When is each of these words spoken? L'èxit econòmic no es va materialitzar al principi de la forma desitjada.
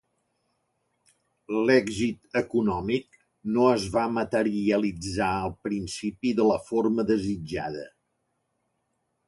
L'èxit 1.69 2.39
econòmic 2.41 3.19
no 3.59 3.67
es 3.75 3.85
va 3.97 4.07
materialitzar 4.15 5.29
al 5.35 5.55
principi 5.69 6.35
de 6.41 6.51
la 6.53 6.59
forma 6.71 7.07
desitjada. 7.13 7.89